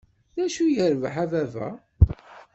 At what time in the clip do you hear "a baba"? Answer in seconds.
1.23-1.67